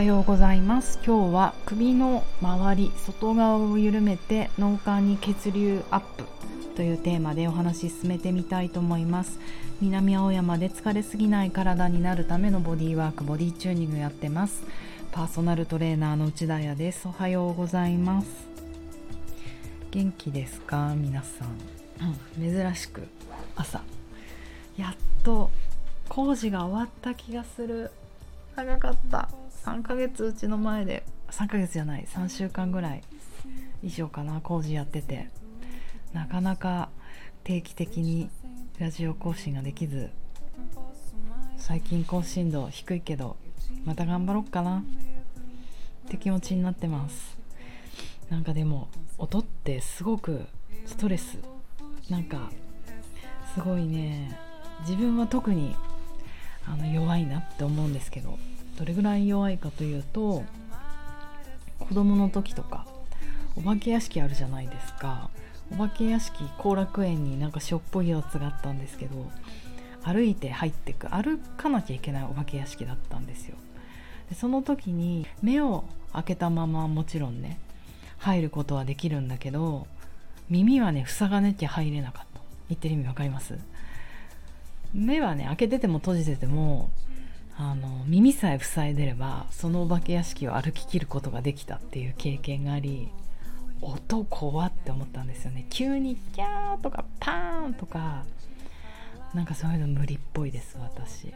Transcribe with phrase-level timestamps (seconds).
[0.00, 0.98] はようございます。
[1.06, 6.24] 今日は首の周り外側を緩めて脳幹に血流アップ
[6.74, 9.38] というテーマでお話し進めてみたいと思います。
[9.82, 14.62] 南青山で疲れすぎない体になるためのボディワークボディチューニングやってます。
[15.12, 17.06] パーソナルトレーナーの内田彩です。
[17.06, 18.26] おはようございます。
[19.90, 20.94] 元気ですか？
[20.96, 21.48] 皆さん、
[22.40, 23.06] うん、珍しく
[23.54, 23.82] 朝。
[24.78, 25.50] やっと
[26.08, 27.90] 工事が終わった気がする。
[28.56, 29.28] 長かった。
[29.64, 33.02] 3ヶ月うちの前で3ヶ月じゃない3週間ぐらい
[33.82, 35.28] 以上かな工事やってて。
[36.12, 36.88] なかなか
[37.44, 38.30] 定期的に
[38.78, 40.10] ラジオ更新ができず
[41.56, 43.36] 最近更新度低いけど
[43.84, 44.78] また頑張ろっかな。
[44.78, 47.38] って気持ちになってます。
[48.28, 50.46] なんかでも音ってすごく
[50.84, 51.38] ストレス。
[52.08, 52.50] なんか
[53.54, 54.36] すごいね。
[54.80, 55.76] 自分は特に
[56.66, 58.38] あの弱いなって思うんですけど。
[58.80, 60.42] どれぐらい弱いかというと
[61.78, 62.86] 子供の時とか
[63.54, 65.28] お化け屋敷あるじゃないですか。
[65.70, 69.30] お化け屋敷後楽園になんかしょっぽいやつがあったんですけど
[70.02, 73.56] 歩いて入ってく歩かなきゃいけないお化け屋敷だったんですよ。
[74.30, 75.84] でその時に目を
[76.14, 77.60] 開けたままもちろんね
[78.16, 79.86] 入ることはできるんだけど
[80.48, 82.40] 耳はね塞がなきゃ入れなかった。
[82.70, 83.58] 言ってる意味わかります？
[84.94, 86.90] 目はね開けてても閉じてても
[87.62, 93.10] あの耳さえ塞いでればそのお化け屋敷を歩ききることができたっていう経験があり
[93.82, 95.66] 音怖って思ったんですよね。
[95.68, 98.24] 急にキャーとかパーンとか
[99.34, 101.34] なんかそういうの無理っぽいです私。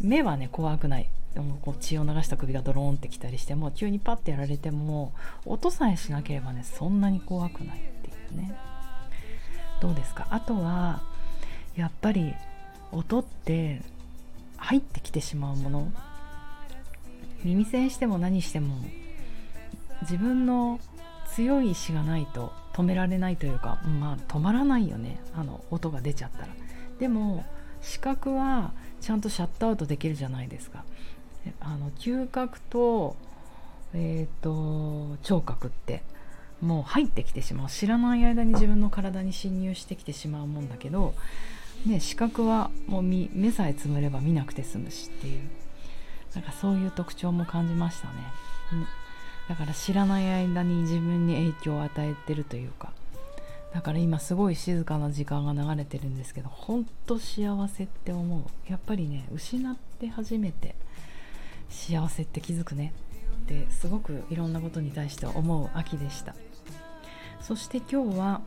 [0.00, 1.10] 目はね怖くない。
[1.34, 5.12] でもこう血を流した首がドローンってきたりしても急にパッてやられても
[5.44, 8.56] 音さえしなければねそんなに怖くないっていうね。
[9.82, 10.28] どうですか？
[10.30, 11.02] あとは
[11.76, 12.34] やっぱり
[12.90, 13.82] 音って
[14.58, 15.92] 入ってきてしまうもの。
[17.44, 18.74] 耳栓しても何しても
[20.02, 20.80] 自分の
[21.28, 25.20] 強い意志がないと止められないというかまあ止まらないよね。
[25.34, 26.48] あの音が出ちゃったら。
[26.98, 27.44] でも
[27.80, 30.84] 視覚はちゃんとシャットアウトできるじゃないですか。
[31.60, 33.16] あの嗅覚と,、
[33.94, 36.02] えーと、と聴覚って
[36.60, 37.68] もう入ってきてしまう。
[37.68, 41.14] 知らない間に自分の体に侵入してきてしまうもんだけど
[41.86, 45.40] ね、視覚はもう目さえつむれば見なくて済むしっていう。
[46.34, 48.14] なんかそういう特徴も感じましたね、
[48.72, 48.86] うん、
[49.48, 52.92] だから知らない間に自分に影響を与えてるというか。
[53.72, 58.70] だから今すごい静かな時間が流れてるんですけどほんと幸せって思う。
[58.70, 60.74] やっぱりね失って初めて
[61.68, 62.92] 幸せって気づくね。
[63.44, 66.34] ってすごくいろんなことに対して思う秋でした。
[67.40, 68.42] そして今日は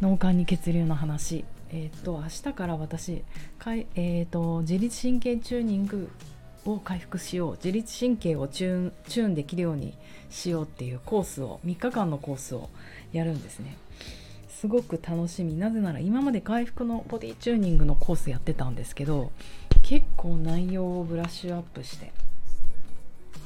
[0.00, 1.44] 脳幹に血流の話。
[1.76, 3.24] えっ、と明日から私
[3.58, 6.08] かい、えーと、自律神経チューニング
[6.64, 7.52] を回復しよう。
[7.56, 9.92] 自律神経をチューンチューンできるように
[10.30, 12.70] しようっていうコースを3日間のコースを
[13.12, 13.76] やるんですね。
[14.48, 15.54] すごく楽しみ。
[15.54, 19.32] なぜなら今まで回復のボディチューニングのコースやってたんですけど
[19.82, 22.12] 結構内容をブラッシュアップして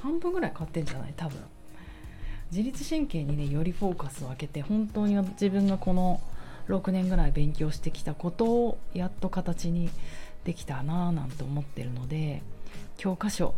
[0.02, 1.14] 半分ぐらい買ってんじゃない？
[1.16, 1.38] 多分。
[2.52, 6.20] 自律神経にねよりフォーカスを当てて本当に自分がこの
[6.68, 9.90] 6年ぐらい勉強してきたことをやっと形に
[10.44, 12.42] できたなぁなんて思ってるので
[12.96, 13.54] 教科書。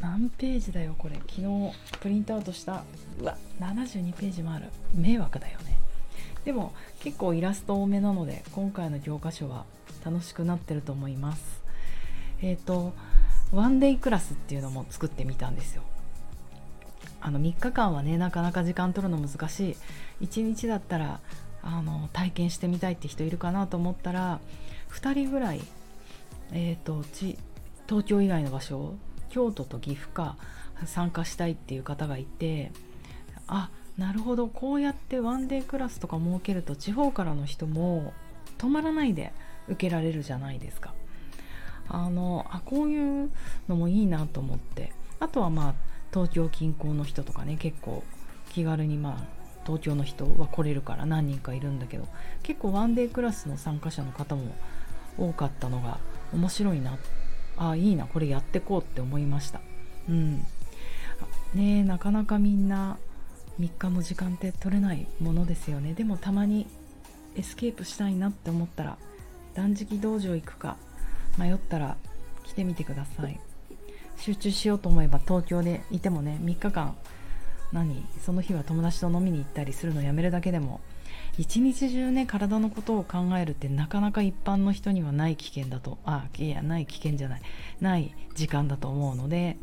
[0.00, 1.16] 何ページだよこれ。
[1.16, 2.84] 昨日プリントアウトした。
[3.20, 4.66] うわ72ページもある。
[4.94, 5.78] 迷惑だよね。
[6.44, 9.64] でも結構イラスト多めなので今回の教科書は
[10.04, 11.62] 楽しくなってると思います。
[12.40, 12.94] えっ、ー、と
[13.52, 15.82] ワンデイクラスっていうのも作ってみたんですよ。
[17.20, 19.76] あの3日間はねなかなか時間取るの難しい。
[20.24, 21.20] 1日だったら
[21.62, 24.40] あの体験してみたいって人いるかなと思ったら
[24.90, 25.60] 2人ぐらい、
[26.52, 27.38] えーと、ち
[27.88, 28.94] 東京以外の場所
[29.28, 30.36] 京都と岐阜か
[30.86, 32.72] 参加したいっていう方がいて
[33.46, 38.12] あなるほどこうやってワンデークラスとか設けると地方からの人も
[38.58, 39.32] 泊まらないで
[39.68, 40.94] 受けられるじゃないですか。
[41.88, 43.30] あのあこういう
[43.68, 45.74] のもいいなと思ってあとはまあ
[46.12, 48.04] 東京近郊の人とかね結構
[48.50, 49.39] 気軽にまあ
[49.70, 52.08] 東京の人は来れるから何人かいるんだけど
[52.42, 54.52] 結構ワンデークラスの参加者の方も
[55.16, 55.98] 多かったのが
[56.32, 56.98] 面白いな。
[57.56, 59.60] あいいなこれやってこうって思いました。
[60.08, 60.44] うん。
[61.54, 62.98] ねなかなかみんな
[63.60, 65.94] 3日も時間って取れないものですよね。
[65.94, 66.66] でもたまに
[67.36, 68.98] エスケープしたいなって思ったら
[69.54, 70.76] 断食道場行くか
[71.38, 71.96] 迷ったら
[72.42, 73.38] 来てみてください。
[74.16, 76.96] 集中しようと思えば東京でいてもね3日間
[77.72, 78.04] 何？
[78.24, 80.80] その日は友達と飲みに行ったりするのやめるだけでも
[81.38, 87.42] 一日中ね体のことを考えるってなかなか一般の人にはない経験だとあいやない経験じゃない
[87.80, 89.56] ない時間だと思うので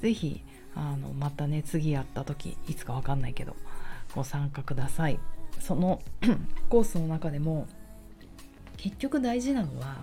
[0.00, 0.42] 是非
[0.74, 3.56] あのまたね次やった時いつか分かんないけど
[4.14, 5.20] ご参加ください。
[5.60, 6.00] その
[6.68, 7.66] コースの中でも
[8.76, 9.98] 結局大事なのは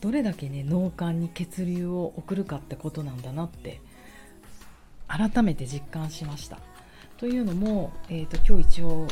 [0.00, 3.80] どれだけね脳幹に血流を送るかってことなんだなって
[5.08, 6.58] 改めて実感しました。
[7.16, 9.08] というのも、えーと、今日一応、ね、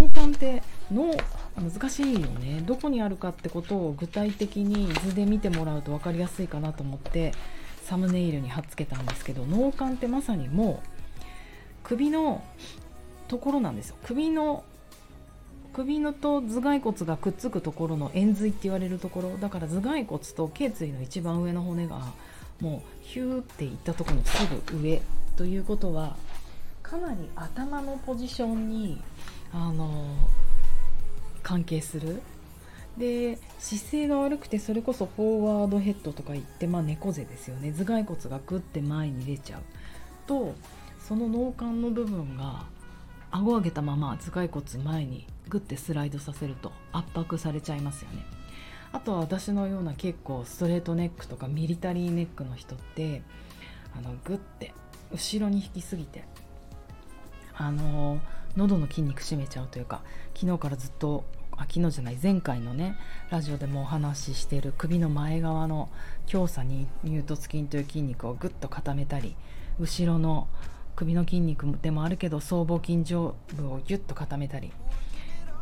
[0.00, 0.62] 脳幹って
[0.92, 1.14] 脳
[1.56, 2.62] 難しいよね。
[2.66, 7.32] どこにあるかってことを具体的に図で見てもらうと分かりやすいかなと思って
[7.84, 10.88] サムネイルに貼っつけたんですけど脳幹ってまさにもう
[11.84, 12.44] 首の
[13.28, 13.96] ところなんですよ。
[14.04, 14.64] 首の
[15.72, 19.36] 首のと頭蓋骨がくっつくところの円髄って言われるところ。
[19.38, 22.00] だから頭蓋骨と頸椎の一番上の骨が
[22.60, 25.00] もうヒューっていったところのすぐ上。
[25.38, 26.16] ということは
[26.82, 29.00] かなり頭のポジションに
[29.52, 30.04] あの
[31.44, 32.20] 関係する。
[32.96, 37.70] で姿勢が悪くてそれこそフォワードヘッドとか言って、まあ、猫背ですよね。
[37.70, 39.60] 頭蓋骨がグッて前に出ちゃう。
[40.26, 40.56] と
[40.98, 42.64] その脳幹の部分が
[43.30, 48.26] 顎上げたまま頭蓋骨前にグッてスライドさせると圧迫されちゃいますよね。
[48.90, 53.22] あとは私のような結構ストレートネックとかミリタリーネックの人って
[53.96, 54.74] あのグッて
[55.12, 56.24] 後ろに引きすぎて
[57.56, 58.20] あの
[58.56, 60.02] 喉の筋肉締めちゃうというか
[60.34, 62.96] 昨日からずっとあ昨日じゃない前回のね
[63.30, 65.88] ラジオでもお話ししている首の前側の
[66.26, 69.34] 強鎖に乳突筋という筋肉をぐっと固めたり
[69.80, 70.48] 後ろの
[70.94, 74.72] 首の筋肉でもあるけど僧帽筋上部をギュッと固めたり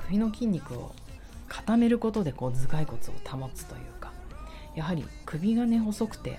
[0.07, 0.95] 首の筋肉を
[1.49, 4.13] 固めることでこう頭蓋骨を保つというか
[4.75, 6.39] やはり首がね細くて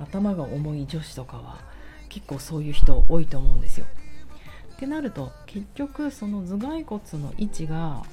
[0.00, 1.58] 頭が重い女子とかは
[2.08, 3.86] 結構そういう人多いと思うんですよ。
[4.74, 8.04] ってなると結局その頭蓋骨の位置が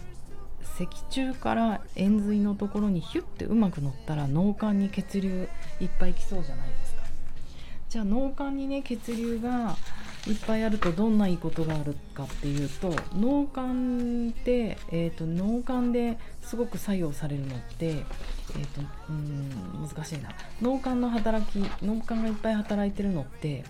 [0.77, 5.47] 脊柱から円髄のところにヒュッてうまく乗ったら脳幹に血流
[5.79, 7.03] いっぱい来そうじゃないですか
[7.89, 9.77] じゃあ脳幹にね血流が
[10.27, 18.03] いっぱいあるとどんないいことがあるかっていうと脳幹って、えーと、脳幹ですごく作用されるのって、えー
[18.67, 20.29] と、うん難しいな。
[20.61, 23.63] 脳幹の働き脳幹がいっぱい働いてるのって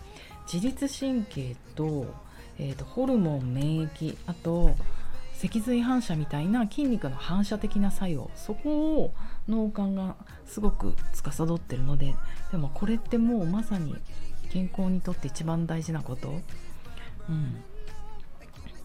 [0.51, 2.05] 自律神経と,、
[2.57, 4.75] えーとホルモン免疫あと
[5.33, 9.13] 脊髄反射みたいな筋肉の反射的な作用そこを
[9.49, 10.15] 脳幹が
[10.47, 12.15] すごく司ってるので
[12.51, 13.95] でもこれってもうまさに
[14.45, 16.41] 健康にとって一番大事なこと、
[17.29, 17.61] うん、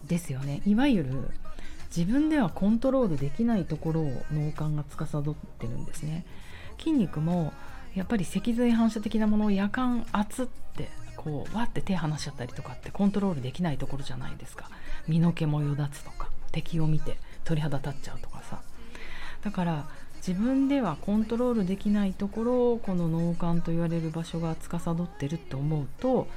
[0.07, 0.61] ですよね。
[0.65, 1.29] いわゆる
[1.95, 6.25] 自分ではコントロールできないところを脳幹が司ってるんですね。
[6.77, 7.53] 筋肉も
[7.95, 14.69] やっぱり脊髄反射的なものを夜間圧ってこうわって手離しちゃったりとかってコントロールできないところじゃないですか。
[15.07, 18.61] 身の毛もよだつとか敵を見て鳥肌立っちゃうとかさ。
[19.43, 19.87] だから
[20.25, 26.27] 自分ではコントロールできないところをこの脳幹と言われる場所が司ってるって思うと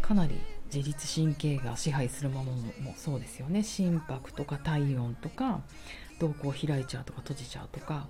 [0.00, 0.40] かなり
[0.74, 3.62] 自律神経が支配するものもそうですよね。
[3.62, 5.60] 心拍とか体温とか
[6.18, 8.06] 瞳孔開いちゃうとか閉じちゃうとか、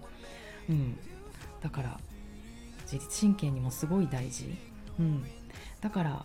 [0.69, 0.97] うん、
[1.61, 2.01] だから
[2.85, 4.55] 自律神経にもすごい大事、
[5.01, 5.25] うん、
[5.81, 6.25] だから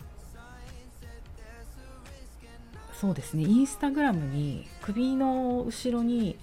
[2.94, 3.44] そうですね。
[3.44, 6.38] インスタグラムに首の後ろに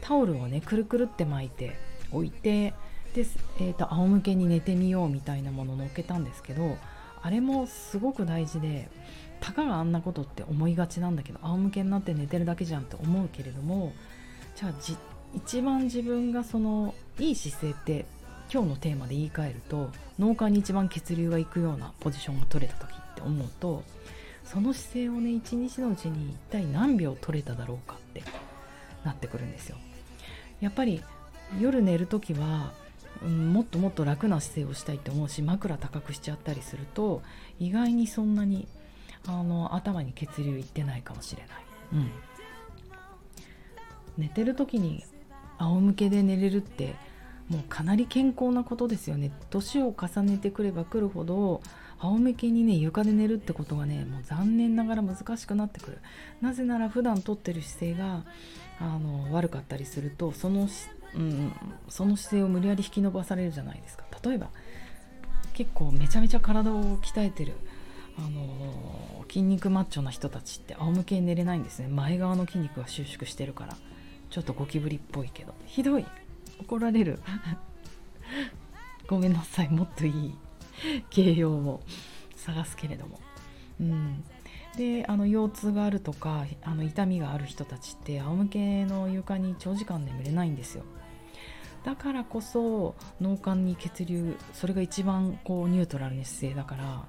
[0.00, 1.76] タオルをねくるくるって巻いて
[2.14, 2.74] 置いて
[3.14, 3.24] で、
[3.60, 6.76] えーと、仰向けに寝てみようみたいなものを載っけたんですけど
[7.22, 8.88] あれもすごく大事で
[9.40, 13.92] たかがあんなことって思いがちなんだけど仰向けになって寝てるだけじゃんって思うけれども
[14.56, 14.72] じゃあ
[15.34, 18.06] 一番自分がそのいい姿勢って
[18.52, 23.82] 今日のテーマで言い換えると脳幹に一番血流がいくようなポジションが取れた時って思うと
[24.44, 28.22] その姿勢をね一日のうちに一体何秒取れただろうかって
[29.04, 29.76] なってくるんですよ。
[30.60, 31.02] やっぱり
[31.60, 32.72] 夜寝る時は、
[33.22, 37.22] うん、もっともっと楽な姿勢をしたいって思うし枕高くしちゃったりすると
[37.58, 38.66] 意外にそんなに
[39.26, 41.50] あの頭に血流いってないかもしれない、
[41.94, 42.10] うん、
[44.18, 45.04] 寝てる時に
[45.58, 46.94] 仰向けで寝れるって
[47.48, 49.30] もうかなり健康なことですよね。
[49.50, 51.60] 年を重ねてくればくるほど
[51.98, 55.98] 仰向けにね床で寝るってことがねもう残念ながら難しくなってくる。
[56.40, 58.24] なぜなら普段とってる姿勢が
[58.80, 60.68] あの悪かったりするとその,、
[61.16, 61.52] うん、
[61.88, 64.04] その姿勢を無理やり引き伸ばされるじゃないですか。
[64.24, 64.50] 例えば
[65.52, 67.54] 結構めちゃめちゃ体を鍛えてる
[68.18, 71.88] あの筋肉マッチョな人たちって仰向けに寝れないんですね。
[71.88, 73.76] 前側の筋肉が収縮してるから。
[74.30, 75.54] ちょっとゴキブリっぽいけど。
[75.66, 76.06] ひどい。
[76.60, 77.20] 怒られる。
[79.06, 79.68] ごめんなさい。
[79.68, 80.34] もっといい
[81.10, 81.82] 形容を
[82.36, 83.20] 探すけれども、
[83.80, 84.24] うん、
[84.76, 90.84] であの腰痛があるとかあの痛みがある人たちって仰向けの床に長時間眠れないんですよ。
[91.84, 97.04] だからこそ脳幹に血流それが一番こうニュートラルな姿勢だから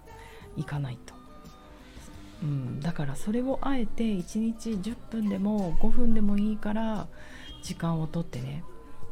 [0.58, 1.16] いかないと。
[2.44, 7.08] うん、だからそれをあえて1日10分でも5分でもいいから
[7.64, 8.64] 時間をとってね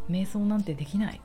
[0.10, 1.22] 瞑想なんてできない。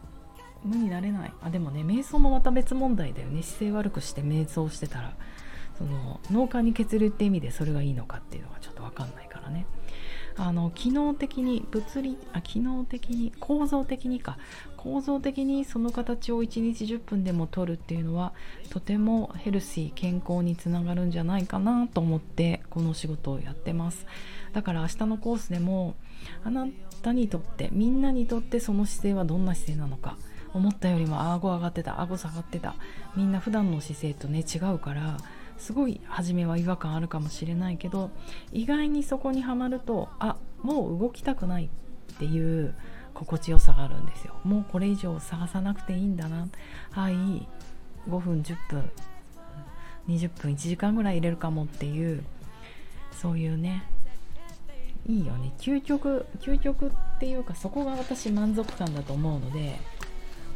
[0.65, 1.33] 無になれない。
[1.43, 3.43] あでもね瞑想もまた別問題だよね。
[3.43, 5.15] 姿勢悪くして瞑想してたら
[5.77, 9.67] その脳幹に血流って意味でそれがいいのかっていうのがちょっと分かんないからね。
[10.39, 14.39] あの機能的に物理あ機能的に構造的にか。
[14.79, 18.33] 構造的にその形を1日10分でも取るっていうのは
[18.71, 24.07] とてもヘルシー健康につながるんじゃないかなと思ってこの仕事をやってます。
[24.53, 25.97] だから明日のコースでも
[26.45, 26.69] あな
[27.03, 30.17] たにとってみんなにとってその姿勢はどんな姿勢なのか
[30.55, 32.77] 思ったよりも顎上がってた顎下がってた。
[33.17, 35.17] みんな普段の姿勢とね違うから
[35.59, 38.11] すごい初めは違和感あるかもしれないけど
[38.53, 42.75] 意外にそこにはまるとあもう動きたくないっていう
[43.15, 44.35] 心地よさがあるんですよ。
[44.45, 46.49] もうこれ以上探さなくていいんだな。
[46.91, 47.15] はい
[48.09, 48.91] 5分10分。
[50.09, 52.25] 20分1時間ぐらい入れるかもっていう
[53.13, 53.85] そういうね
[55.07, 55.53] いいよね。
[55.59, 59.79] 究極究極っていうかそこが私満足感だと思うので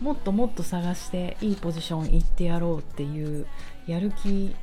[0.01, 3.47] もっともっと探していいポジション行ってやろうっていう
[3.87, 4.55] やる気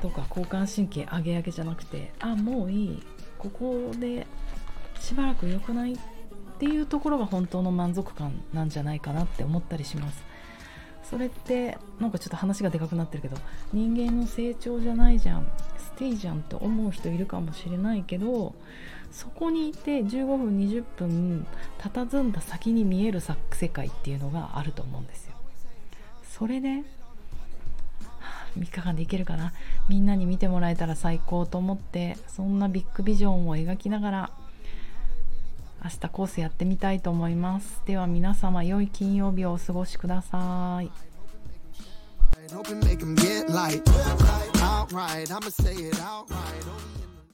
[0.00, 3.02] とか交感神経上げ上げじゃなくてあもういい。
[3.38, 4.26] ここで
[4.98, 5.96] しばらく良くないっ
[6.58, 10.22] ていうところが本当の満足感なんじゃないかなって思ったりします。
[11.02, 13.36] それってなんかちょっと話がでかくなってるけど
[13.72, 15.50] 人間の成長じゃないじゃん。
[15.78, 18.54] ステイじゃんって思う人いるかもしれないけど
[19.10, 21.46] そこにいて15分20分
[21.78, 25.32] 佇んだ先に見える世界っていうのがあると思うんですよ。
[26.22, 26.84] それで
[28.58, 29.52] 3日間でいけるかな
[29.88, 34.30] みんなに見てもらえたら最高と思ってそんなビッグビジョンを描きながら
[35.82, 40.90] 明日コースやってみたいと思いますでは皆様良い金曜日をお過ごしください
[42.52, 43.82] Hope and make them get light.
[44.60, 47.09] Outright, I'ma say it outright.